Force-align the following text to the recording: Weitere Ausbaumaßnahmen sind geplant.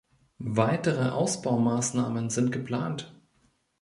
Weitere 0.55 1.11
Ausbaumaßnahmen 1.11 2.31
sind 2.31 2.51
geplant. 2.51 3.13